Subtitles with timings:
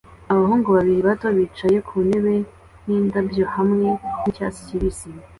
[0.33, 2.33] Abahungu babiri bato bicaye ku ntebe
[2.85, 3.89] n'indabyo hamwe
[4.21, 5.09] nicyatsi kibisi